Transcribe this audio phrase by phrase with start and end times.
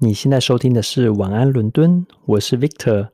[0.00, 3.08] 你现在收听的是晚安伦敦，我是 Victor，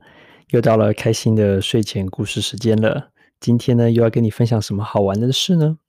[0.49, 3.09] 又到了开心的睡前故事时间了。
[3.39, 5.79] 今天呢，又要跟你分享什么好玩的事呢？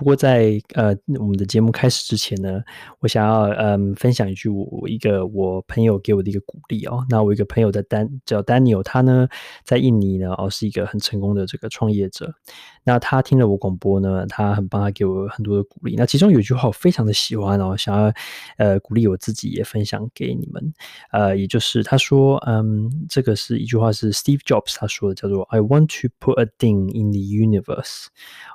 [0.00, 2.62] 不过在呃我们的节目开始之前呢，
[3.00, 7.04] 我想要嗯分享一句我一个我朋友给我的一个鼓励哦。
[7.10, 9.28] 那我一个朋友的丹叫 Daniel，他呢
[9.62, 12.32] 在印尼呢哦是一个很成功的这个创业者。
[12.82, 15.94] 那他听了我广播呢，他很帮，他给我很多的鼓励。
[15.98, 18.10] 那其中有一句话我非常的喜欢哦，想要
[18.56, 20.72] 呃鼓励我自己也分享给你们。
[21.12, 28.06] 呃，也就是他说嗯这个是一句话是 Steve Jobs 他说的，叫做 I want to put a thing in the universe。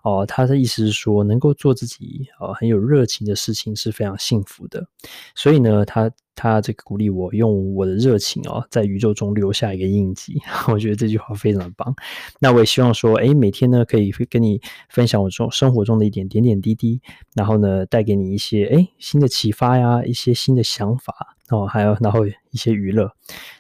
[0.03, 1.34] 哦，他的意思是说呢。
[1.35, 4.88] 能够做自己啊，很有热情的事情是非常幸福的。
[5.35, 10.41] 所以呢，他他这个鼓励我用我的热情哦，在宇宙中留下一个印记。
[10.71, 11.93] 我觉得这句话非常棒。
[12.40, 17.02] 那我也希望说，哎，每天呢可以跟你分享我中生活中的一点点点滴滴，
[17.35, 23.12] 然后呢带给你一些哎新的启发呀，一些新的想法哦，还有然后一些娱乐，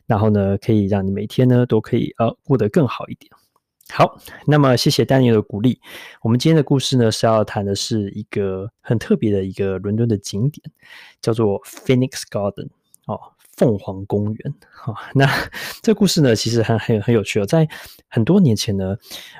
[0.05, 3.29] 然后呢可以让你每天呢都可以呃过得更好一点。
[3.89, 5.79] 好，那么谢谢丹尼尔的鼓励。
[6.21, 10.63] 我们今天的故事呢，是要谈的是一个很特别的一个伦敦的景点，
[11.21, 12.69] 叫做 Phoenix Garden
[13.05, 13.19] 哦，
[13.55, 14.53] 凤凰公园。
[14.71, 15.27] 好、那
[15.81, 17.45] 这故事呢，其实很很很有趣哦。
[17.45, 17.67] 在
[18.07, 18.95] 很多年前呢，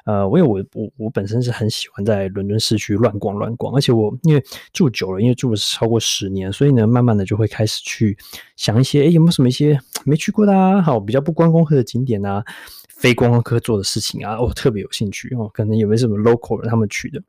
[0.06, 4.44] 呃，我有我我我本身是很喜欢在伦敦市区乱逛乱逛，而且我因为
[4.74, 8.18] 住久了，因为住了超过十年，所以呢，慢慢的就会开始去
[8.56, 12.44] 想一些，诶，有没有什么一些没去过的啊，好，比较不观光客的景点啊。
[12.88, 15.52] 非观光客做的事情啊，我、特别有兴趣哦。
[15.54, 17.22] 可能有没有什么 local 人他们去的？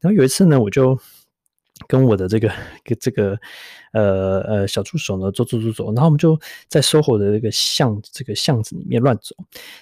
[0.00, 0.98] 然后有一次呢，我就
[1.88, 2.50] 跟我的这个
[2.84, 3.38] 跟这个
[3.92, 9.34] 呃呃小助手呢走走走走，然后我们就在 SOHO 的这个巷这个巷子里面乱走，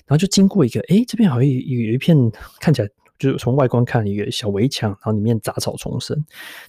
[0.06, 2.16] 然后就经过一个，诶，这边好像有有一片
[2.60, 6.16] 看起来就是从外观看一个小围墙，然后里面杂草丛生。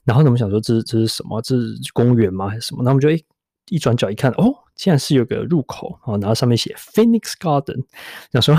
[0.03, 1.41] 然后呢，我们想说这是这是什么？
[1.41, 2.49] 这是公园吗？
[2.49, 2.83] 还是什么？
[2.83, 3.23] 那我们就一
[3.69, 4.53] 一转角一看，哦。
[4.80, 7.83] 竟然是有个入口啊，然后上面写 Phoenix Garden。
[8.31, 8.55] 想说，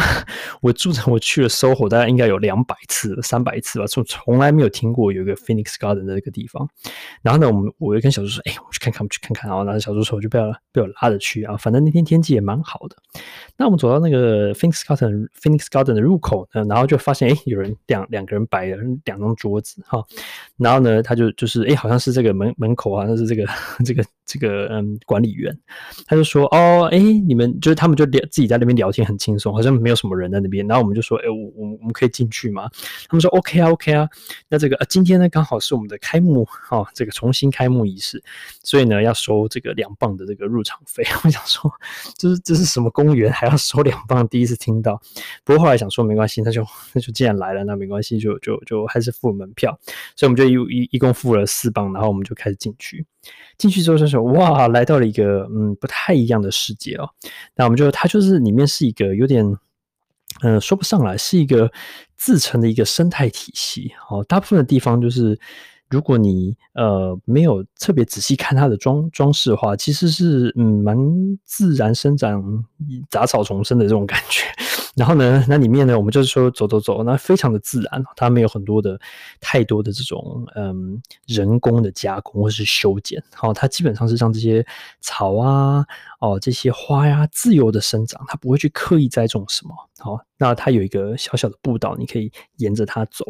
[0.61, 6.69] 我住着我去了 SOHO，大概应该有两百次、三百次吧，从从来没有听过有一个 Phoenix Garden 的那个地方。
[7.23, 11.57] 然后呢，我们我就跟小猪说：“哎，我去看看，我们去看看。”然后拿着小助手就被我被我拉着去啊。
[11.57, 12.97] 反正那天天气也蛮好的。
[13.57, 20.05] 那我们走到那个 Phoenix Garden Phoenix Garden 的入口呢，然后就发现哎，有人两两个人摆了两张桌子哈。
[20.59, 23.47] 然后呢，他就就是哎，好像是这个门门口好像是这个
[23.87, 25.59] 这个这个嗯管理员。
[26.11, 30.67] 他就说：“哦，哎，你们就是他们就聊自己在那边聊天，很轻松，好像没有什么人在那边。
[30.67, 32.69] 然后我们就说：‘哎，我我我们可以进去吗？’
[33.09, 34.09] 他们说：‘OK 啊，OK 啊。’
[34.51, 38.21] 那这个呃，今天呢刚好是我们的开幕哦，这个重新开幕仪式，
[38.65, 41.05] 所以呢要收这个两磅的这个入场费。
[41.23, 41.71] 我想说，
[42.19, 44.27] 这是这是什么公园还要收两磅？
[44.27, 45.01] 第一次听到。
[45.45, 49.79] 不过后来想说没关系，那就那就既然来了，那没关系，就就就还是付门票。
[50.17, 53.07] 所以我们就一一一共付了四磅，然后我们就开始进去。
[53.59, 57.11] 进去之后就说：哇，来到了一个嗯不太太一样的世界哦。
[57.55, 59.45] 那我们就它就是里面是一个有点
[60.43, 61.71] 嗯、说不上来，是一个
[62.17, 64.25] 自成的一个生态体系哦。
[64.25, 65.39] 大部分的地方就是
[65.91, 70.97] 如果你呃没有特别仔细看它的装装饰的话，其实是嗯蛮
[71.45, 72.65] 自然生长、
[73.11, 74.45] 杂草丛生的这种感觉。
[74.97, 79.01] 然后呢，那里面呢，我们就是说走走走，那非常的自然，它没有很多的
[79.41, 84.67] 太多的这种嗯人工的加工或是修剪，好，它基本上是让这些
[85.01, 85.87] 草啊，
[86.19, 93.25] 哦这些花呀自由的生长，它不会去刻意栽种什么，好，那它有一个小小的步道，你可以沿着它走，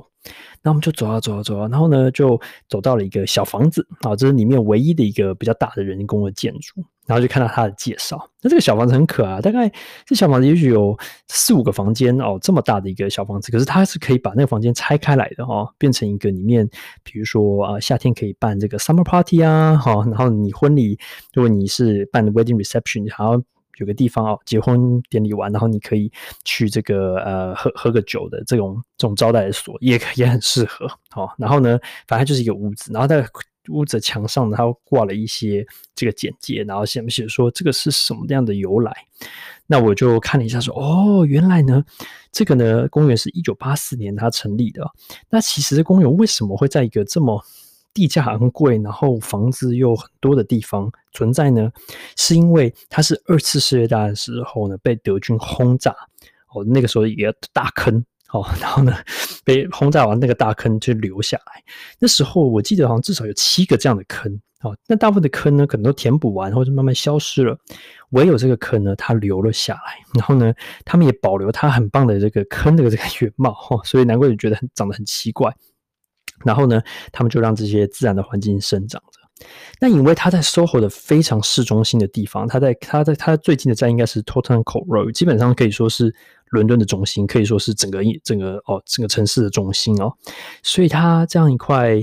[0.63, 6.83] 那我们就走啊走啊走啊，然后呢就走到了一个小房子，啊，这是里面唯一的一个比较大的人工的建筑。
[7.07, 9.69] 然后就看到它的介绍，那这个小房子很可爱，大概
[10.07, 16.71] 这小房子也许有四五个房间哦，这么大的一个小房子，可是它是可以把那个房间拆开来的哦，变成一个里面，
[17.03, 20.97] 比如说啊，夏天可以办这个 summer party 啊，好，然后你婚礼，
[21.35, 23.43] 如果你是办 wedding reception，然后
[23.81, 26.11] 有个地方哦，结婚典礼完，然后你可以
[26.45, 30.87] 去这个呃喝喝个酒的这种这种招待所，也也很适合，
[31.17, 31.77] 哦，然后呢，
[32.07, 33.27] 反正就是一个屋子，然后在。
[33.69, 35.65] 屋子墙上呢，它挂了一些
[35.95, 38.93] 这个简介，然后写不写说这个是什么样的由来？
[39.67, 41.85] 那我就看了一下说，哦，原来呢，
[42.33, 44.91] 这个呢，公园是一九八四年它成立的。
[45.29, 47.45] 那其实公园为什么会在一个这么
[47.95, 51.71] 地价昂贵，然后房子又很多的地方存在呢？
[52.17, 55.95] 是因为它是二次世界大战时候呢被德军轰炸，
[56.55, 58.05] 哦，那个时候一个大坑。
[58.33, 58.97] 哦， 然后呢，
[59.45, 61.61] 被轰炸完那个大坑就留下来。
[61.99, 64.41] 那时候我记得好像至少有七个这样的坑。
[64.61, 67.59] 哦，那大部分的坑呢，可能都填补完，或者慢慢消失了。
[68.11, 69.99] 唯有这个坑呢，它留了下来。
[70.15, 70.55] 然后呢，
[70.85, 73.51] 他们也保留它很棒的这个坑的这个原貌。
[73.69, 75.53] 哦，所以难怪你觉得长得很奇怪。
[76.45, 76.81] 然后呢，
[77.13, 79.47] 他们就让这些自然的环境生长着。
[79.81, 86.15] 那因为它在 SOHO 的非常市中心的地方，它在它在它最近的站应该是 Tottenham Court Road，基本上可以说是
[86.51, 90.13] 伦敦的中心，可以说是整个一整个哦整个城市的中心哦。
[90.63, 91.99] 所以它这样一块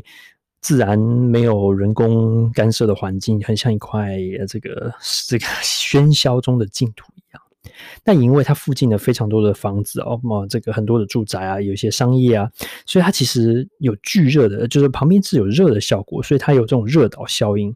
[0.61, 4.17] 自然没有人工干涉的环境，很像一块
[4.47, 4.91] 这个
[5.27, 7.03] 这个 喧嚣中的净土
[7.77, 8.01] 一样。
[8.05, 12.51] 那因为它附近的非常多的房子哦，嘛这个很多的住宅啊，有一些商业啊，
[12.85, 17.75] 所以它其实有聚热的，就是旁边是有热的效果，所以它有这种热岛效应，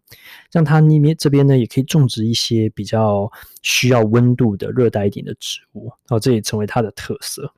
[0.52, 3.32] 让它那边这边呢也可以种植一些比较
[3.62, 7.54] 需要温度的热带一点的植物，然后这也成为它的特色。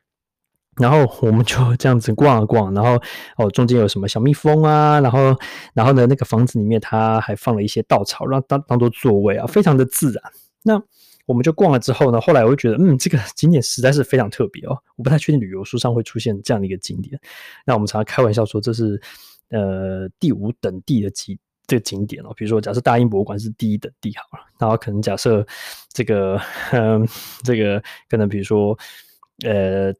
[0.78, 3.00] 然后我们就这样子逛啊逛，然后
[3.38, 5.38] 哦中间有什么小蜜蜂啊，然后
[5.76, 10.24] 然后呢那个房子里面它还放了一些稻草，让当当做座位啊，非常的自然。
[10.64, 10.82] 那
[11.26, 14.78] 我们就逛了之后呢，后来我就觉得，嗯，这个景点实在是非常特别哦。
[14.96, 17.20] 我不太确定旅游书上会出现这样的一个景点。
[17.66, 19.02] 那我们常常开玩笑说，这是
[19.50, 21.38] 呃第五等地的景
[21.68, 22.34] 这个景点哦。
[22.36, 25.46] 比如说，假设大英博物馆是第一等地好了，然后可能假设
[25.94, 26.40] 这个
[26.72, 27.08] 嗯、
[27.44, 28.78] 这个可能比如说
[29.46, 29.94] 呃。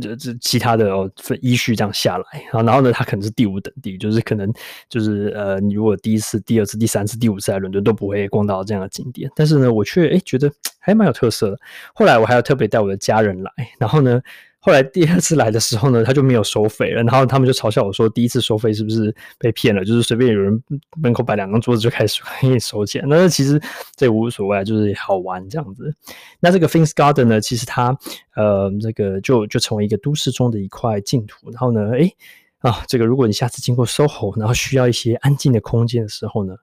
[0.00, 4.52] 这这其他的哦，分依序这样下来，然后呢，他可能是第五等地，就是可能
[4.88, 11.58] 就是呃，你如果第一次、第二次、第三次、第五次来伦敦都不会逛到这样的景点，但是呢，我却哎觉得还蛮有特色的。
[11.94, 14.20] 后来我还要特别带我的家人来，然后呢。
[14.66, 19.84] 后来第二次来的时候呢，他就没有收费了，然后他们就嘲笑我说，第一次收费是不是被骗了？
[19.84, 20.60] 就是随便有人
[21.00, 23.00] 门口摆两张桌子就开始给你收钱。
[23.06, 23.62] 那其实
[23.94, 25.94] 这无所谓，就是好玩这样子。
[26.40, 27.96] 那这个 Finns Garden 呢，其实它
[28.34, 31.48] 呃这个就就成为一个都市中的一块净土。
[31.52, 32.12] 然后呢，诶
[32.60, 36.54] 啊，这个如果你下次经过 SOHO，然后需要一些安静的空间的时候呢，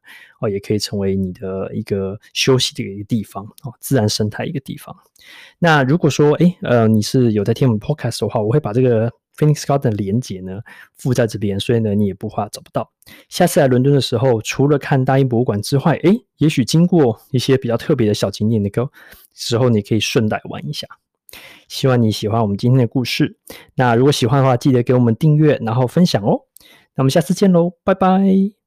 [0.42, 4.95] 哦，也可以成为你的一个休息的一个地方哦，自然生态一个地方。
[5.60, 10.60] 那如果说，诶呃，你是有在听我们 Podcast 的话，我会把这个 Phoenix Garden 的连接呢
[10.98, 12.92] 附在这边，所以呢，你也不怕找不到。
[13.30, 18.89] 下次来伦敦的时候，除了看大英博物馆之外，诶，也许经过一些比较特别的小景点的个
[19.36, 20.88] 时候，你可以顺带玩一下。
[21.68, 23.38] 希望你喜欢我们今天的故事。
[23.76, 26.42] 那如果喜欢的话，记得给我们订阅，然后分享哦。
[26.96, 28.62] 那我们下次见喽，拜拜。